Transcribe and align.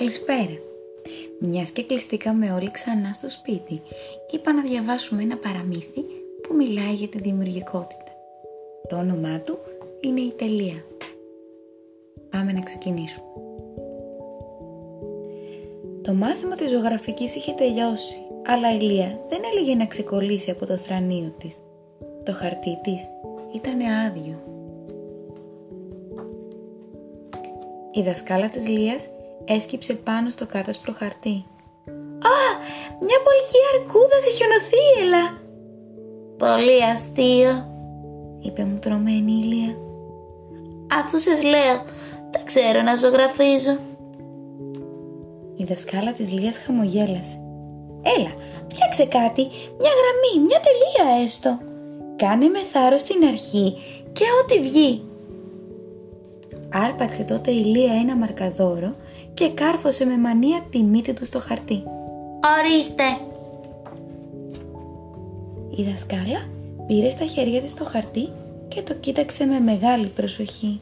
Καλησπέρα. 0.00 0.58
Μιας 1.40 1.70
και 1.70 1.84
κλειστήκαμε 1.84 2.52
όλοι 2.52 2.70
ξανά 2.70 3.12
στο 3.12 3.30
σπίτι, 3.30 3.82
είπα 4.30 4.52
να 4.52 4.62
διαβάσουμε 4.62 5.22
ένα 5.22 5.36
παραμύθι 5.36 6.00
που 6.42 6.54
μιλάει 6.54 6.94
για 6.94 7.08
τη 7.08 7.18
δημιουργικότητα. 7.18 8.12
Το 8.88 8.96
όνομά 8.96 9.40
του 9.40 9.58
είναι 10.00 10.20
η 10.20 10.30
τελεία. 10.30 10.84
Πάμε 12.30 12.52
να 12.52 12.60
ξεκινήσουμε. 12.60 13.26
Το 16.02 16.12
μάθημα 16.12 16.54
της 16.56 16.70
ζωγραφικής 16.70 17.36
είχε 17.36 17.52
τελειώσει, 17.52 18.16
αλλά 18.46 18.74
η 18.74 18.80
Λία 18.80 19.24
δεν 19.28 19.40
έλεγε 19.52 19.74
να 19.74 19.86
ξεκολλήσει 19.86 20.50
από 20.50 20.66
το 20.66 20.76
θρανίο 20.76 21.34
της. 21.38 21.60
Το 22.24 22.32
χαρτί 22.32 22.78
της 22.82 23.02
ήταν 23.54 23.80
άδειο. 24.06 24.42
Η 27.92 28.02
δασκάλα 28.02 28.48
της 28.48 28.68
Λίας 28.68 29.10
έσκυψε 29.56 29.94
πάνω 29.94 30.30
στο 30.30 30.46
κάτασπρο 30.46 30.92
χαρτί. 30.98 31.44
«Α, 32.32 32.38
μια 33.06 33.18
πολική 33.26 33.60
αρκούδα 33.72 34.20
σε 34.24 34.30
χιονωθεί, 34.30 34.84
έλα!» 35.02 35.24
«Πολύ 36.36 36.84
αστείο», 36.84 37.70
είπε 38.40 38.64
μου 38.64 38.78
τρωμένη 38.78 39.32
η 39.32 39.44
Λία. 39.44 39.76
«Αφού 41.00 41.18
σας 41.18 41.42
λέω, 41.42 41.76
δεν 42.30 42.44
ξέρω 42.44 42.82
να 42.82 42.96
ζωγραφίζω». 42.96 43.78
Η 45.56 45.64
δασκάλα 45.64 46.12
της 46.12 46.32
Λίας 46.32 46.58
χαμογέλασε. 46.58 47.40
«Έλα, 48.02 48.32
φτιάξε 48.68 49.04
κάτι, 49.04 49.42
μια 49.80 49.92
γραμμή, 49.98 50.46
μια 50.46 50.60
τελεία 50.66 51.22
έστω. 51.22 51.58
Κάνε 52.16 52.48
με 52.48 52.58
θάρρος 52.72 53.00
στην 53.00 53.24
αρχή 53.24 53.76
και 54.12 54.24
ό,τι 54.42 54.60
βγει». 54.60 55.02
Άρπαξε 56.72 57.22
τότε 57.22 57.50
η 57.50 57.64
Λία 57.64 57.92
ένα 57.92 58.16
μαρκαδόρο 58.16 58.90
και 59.34 59.50
κάρφωσε 59.50 60.04
με 60.04 60.16
μανία 60.18 60.66
τη 60.70 60.82
μύτη 60.82 61.12
του 61.12 61.24
στο 61.24 61.40
χαρτί. 61.40 61.82
«Ορίστε!» 62.58 63.04
Η 65.70 65.84
δασκάλα 65.90 66.48
πήρε 66.86 67.10
στα 67.10 67.24
χέρια 67.24 67.60
της 67.60 67.74
το 67.74 67.84
χαρτί 67.84 68.28
και 68.68 68.82
το 68.82 68.94
κοίταξε 68.94 69.44
με 69.44 69.60
μεγάλη 69.60 70.06
προσοχή. 70.06 70.80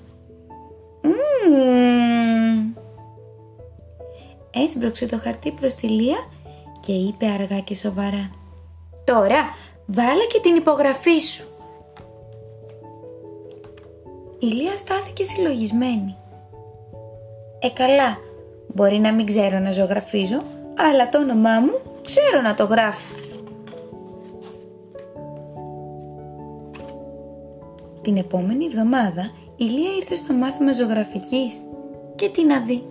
Μμμ. 1.02 2.72
Έσπρωξε 4.50 5.06
το 5.06 5.18
χαρτί 5.18 5.50
προς 5.50 5.74
τη 5.74 5.86
Λία 5.88 6.16
και 6.80 6.92
είπε 6.92 7.26
αργά 7.26 7.58
και 7.58 7.74
σοβαρά 7.74 8.30
«Τώρα 9.04 9.40
βάλε 9.86 10.24
και 10.32 10.40
την 10.40 10.56
υπογραφή 10.56 11.18
σου». 11.18 11.44
Η 14.38 14.46
Λία 14.46 14.76
στάθηκε 14.76 15.24
συλλογισμένη. 15.24 16.16
«Ε 17.58 17.70
καλά, 17.70 18.18
μπορεί 18.74 18.98
να 18.98 19.12
μην 19.12 19.26
ξέρω 19.26 19.58
να 19.58 19.70
ζωγραφίζω, 19.70 20.42
αλλά 20.74 21.08
το 21.08 21.18
όνομά 21.18 21.60
μου 21.60 22.00
ξέρω 22.02 22.40
να 22.42 22.54
το 22.54 22.64
γράφω». 22.64 23.14
Την 28.02 28.16
επόμενη 28.16 28.64
εβδομάδα 28.64 29.30
η 29.56 29.64
Λία 29.64 29.90
ήρθε 30.00 30.16
στο 30.16 30.32
μάθημα 30.32 30.72
ζωγραφικής 30.72 31.54
και 32.14 32.28
τι 32.28 32.44
να 32.44 32.60
δει. 32.60 32.82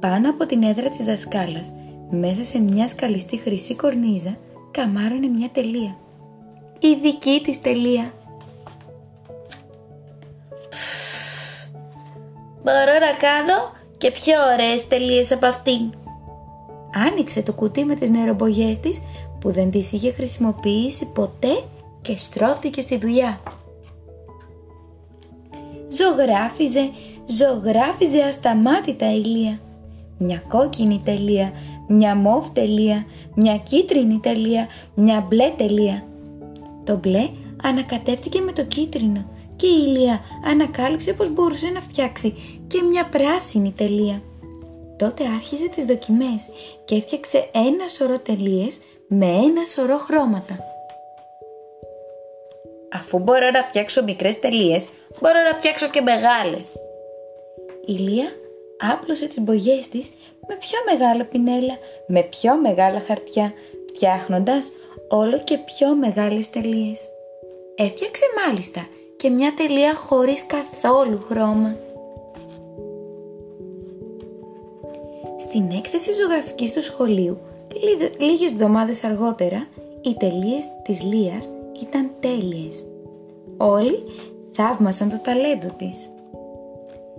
Πάνω 0.00 0.30
από 0.30 0.46
την 0.46 0.62
έδρα 0.62 0.88
της 0.88 1.04
δασκάλας, 1.04 1.72
μέσα 2.10 2.44
σε 2.44 2.58
μια 2.58 2.88
σκαλιστή 2.88 3.36
χρυσή 3.36 3.74
κορνίζα, 3.74 4.36
καμάρωνε 4.70 5.26
μια 5.26 5.48
τελεία. 5.52 5.96
Η 6.78 6.94
δική 7.02 7.40
της 7.44 7.60
τελεία. 7.60 8.12
Μπορώ 12.62 12.92
να 12.92 13.12
κάνω 13.18 13.72
και 14.02 14.10
πιο 14.10 14.34
ωραίες 14.52 14.88
τελείες 14.88 15.32
από 15.32 15.46
αυτήν. 15.46 15.92
Άνοιξε 17.08 17.42
το 17.42 17.52
κουτί 17.52 17.84
με 17.84 17.94
τις 17.94 18.10
νερομπογιές 18.10 18.78
της 18.78 19.00
που 19.40 19.52
δεν 19.52 19.70
τις 19.70 19.92
είχε 19.92 20.12
χρησιμοποιήσει 20.12 21.06
ποτέ 21.06 21.62
και 22.02 22.16
στρώθηκε 22.16 22.80
στη 22.80 22.98
δουλειά. 22.98 23.40
Ζωγράφιζε, 25.88 26.90
ζωγράφιζε 27.26 28.22
ασταμάτητα 28.22 29.14
η 29.14 29.18
Λία. 29.18 29.60
Μια 30.18 30.42
κόκκινη 30.48 31.00
τελεία, 31.04 31.52
μια 31.88 32.14
μόβ 32.16 32.48
τελεία, 32.52 33.04
μια 33.34 33.56
κίτρινη 33.56 34.18
τελεία, 34.18 34.66
μια 34.94 35.26
μπλε 35.28 35.50
τελεία. 35.56 36.04
Το 36.84 36.96
μπλε 36.96 37.28
ανακατεύτηκε 37.62 38.40
με 38.40 38.52
το 38.52 38.64
κίτρινο 38.64 39.24
και 39.62 39.68
η 39.68 39.84
Ηλία 39.86 40.20
ανακάλυψε 40.44 41.12
πως 41.12 41.28
μπορούσε 41.32 41.68
να 41.68 41.80
φτιάξει 41.80 42.36
και 42.66 42.82
μια 42.82 43.04
πράσινη 43.06 43.72
τελεία. 43.76 44.22
Τότε 44.98 45.24
άρχιζε 45.38 45.68
τις 45.68 45.84
δοκιμές 45.84 46.48
και 46.84 46.94
έφτιαξε 46.94 47.50
ένα 47.52 47.88
σωρό 47.88 48.18
τελείες 48.18 48.80
με 49.08 49.26
ένα 49.26 49.64
σωρό 49.64 49.96
χρώματα. 49.96 50.58
Αφού 52.92 53.18
μπορώ 53.18 53.50
να 53.50 53.62
φτιάξω 53.62 54.02
μικρές 54.02 54.40
τελείες, 54.40 54.88
μπορώ 55.20 55.42
να 55.50 55.58
φτιάξω 55.58 55.88
και 55.88 56.00
μεγάλες. 56.00 56.72
Η 57.86 57.92
Λία 57.92 58.28
άπλωσε 58.92 59.26
τις 59.26 59.40
μπογιές 59.40 59.88
της 59.88 60.10
με 60.48 60.54
πιο 60.54 60.78
μεγάλα 60.90 61.24
πινέλα, 61.24 61.78
με 62.06 62.22
πιο 62.22 62.56
μεγάλα 62.56 63.00
χαρτιά, 63.00 63.52
φτιάχνοντας 63.88 64.72
όλο 65.08 65.42
και 65.44 65.58
πιο 65.58 65.94
μεγάλες 65.94 66.50
τελείες. 66.50 67.00
Έφτιαξε 67.74 68.24
μάλιστα 68.46 68.86
και 69.22 69.30
μια 69.30 69.54
τελεία 69.56 69.94
χωρίς 69.94 70.46
καθόλου 70.46 71.24
χρώμα. 71.28 71.76
Στην 75.40 75.70
έκθεση 75.70 76.12
ζωγραφικής 76.12 76.72
του 76.72 76.82
σχολείου, 76.82 77.38
λίγες 78.18 78.50
εβδομάδες 78.50 79.04
αργότερα, 79.04 79.66
οι 80.02 80.14
τελείες 80.14 80.64
της 80.84 81.02
Λίας 81.02 81.50
ήταν 81.82 82.10
τέλειες. 82.20 82.86
Όλοι 83.56 84.04
θαύμασαν 84.52 85.08
το 85.08 85.18
ταλέντο 85.18 85.68
της. 85.76 85.96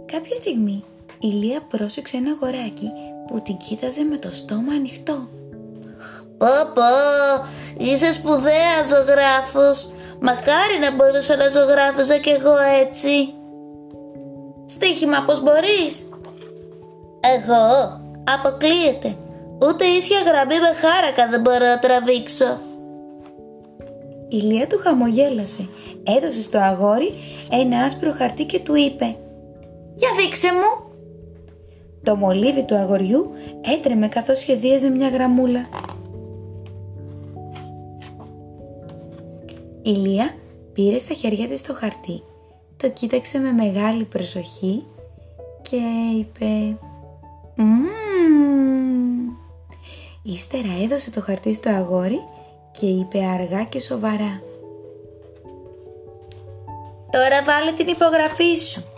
Κάποια 0.05 0.35
στιγμή 0.35 0.83
η 1.19 1.27
Λία 1.27 1.61
πρόσεξε 1.69 2.17
ένα 2.17 2.31
αγοράκι 2.31 2.91
που 3.27 3.41
την 3.41 3.57
κοίταζε 3.57 4.03
με 4.03 4.17
το 4.17 4.31
στόμα 4.31 4.73
ανοιχτό. 4.73 5.27
Πω 6.37 6.47
πω, 6.73 6.81
είσαι 7.77 8.11
σπουδαία 8.11 8.83
ζωγράφος. 8.87 9.93
Μακάρι 10.25 10.77
να 10.81 10.95
μπορούσα 10.95 11.35
να 11.35 11.49
ζωγράφιζα 11.49 12.17
κι 12.17 12.29
εγώ 12.29 12.55
έτσι. 12.81 13.33
Στίχημα 14.65 15.23
πως 15.25 15.43
μπορείς; 15.43 16.09
Εγώ, 17.35 17.65
αποκλείεται. 18.35 19.15
Ούτε 19.63 19.85
ίσια 19.85 20.19
γραμμή 20.19 20.59
με 20.59 20.73
χάρακα 20.73 21.27
δεν 21.29 21.41
μπορώ 21.41 21.67
να 21.67 21.79
τραβήξω. 21.79 22.57
Η 24.29 24.37
Λία 24.37 24.67
του 24.67 24.79
χαμογέλασε, 24.83 25.69
έδωσε 26.03 26.41
στο 26.41 26.57
αγόρι 26.57 27.13
ένα 27.49 27.77
άσπρο 27.77 28.13
χαρτί 28.17 28.43
και 28.43 28.59
του 28.59 28.75
είπε 28.75 29.15
«Για 29.95 30.09
δείξε 30.17 30.53
μου!» 30.53 30.91
Το 32.03 32.15
μολύβι 32.15 32.63
του 32.63 32.75
αγοριού 32.75 33.31
έτρεμε 33.61 34.07
καθώς 34.07 34.39
σχεδίαζε 34.39 34.89
μια 34.89 35.09
γραμμούλα. 35.09 35.67
Η 39.85 39.89
Λία 39.89 40.35
πήρε 40.73 40.99
στα 40.99 41.13
χέρια 41.13 41.47
της 41.47 41.61
το 41.61 41.73
χαρτί, 41.73 42.23
το 42.77 42.89
κοίταξε 42.89 43.39
με 43.39 43.51
μεγάλη 43.51 44.03
προσοχή 44.03 44.85
και 45.61 45.79
είπε 46.17 46.77
«Μμμ». 47.55 47.85
Ύστερα 50.23 50.83
έδωσε 50.83 51.11
το 51.11 51.21
χαρτί 51.21 51.53
στο 51.53 51.69
αγόρι 51.69 52.19
και 52.71 52.85
είπε 52.85 53.25
αργά 53.25 53.63
και 53.63 53.79
σοβαρά 53.79 54.41
«Τώρα 57.11 57.43
βάλε 57.43 57.71
την 57.71 57.87
υπογραφή 57.87 58.55
σου». 58.55 58.92